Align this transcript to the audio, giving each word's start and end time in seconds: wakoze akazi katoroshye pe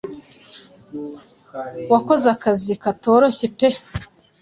wakoze 1.91 2.25
akazi 2.35 2.73
katoroshye 2.83 3.47
pe 3.57 3.69